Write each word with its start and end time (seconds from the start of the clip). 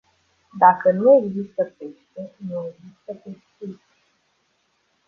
Dacă 0.57 0.91
nu 0.91 1.13
există 1.27 1.63
pește, 1.77 2.33
nu 2.37 2.65
există 2.67 3.13
pescuit. 3.13 3.81